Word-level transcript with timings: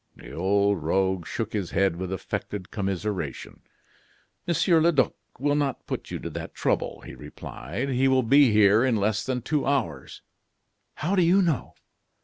The 0.15 0.31
old 0.31 0.81
rogue 0.81 1.27
shook 1.27 1.53
his 1.53 1.69
head 1.69 1.97
with 1.97 2.11
affected 2.11 2.71
commiseration. 2.71 3.61
"Monsieur 4.47 4.81
le 4.81 4.91
Duc 4.91 5.13
will 5.37 5.53
not 5.53 5.85
put 5.85 6.09
you 6.09 6.17
to 6.21 6.29
that 6.31 6.55
trouble," 6.55 7.01
he 7.05 7.13
replied; 7.13 7.89
"he 7.89 8.07
will 8.07 8.23
be 8.23 8.51
here 8.51 8.83
in 8.83 8.95
less 8.95 9.23
than 9.23 9.43
two 9.43 9.63
hours." 9.63 10.23
"How 10.95 11.13
do 11.15 11.21
you 11.21 11.43
know?" 11.43 11.75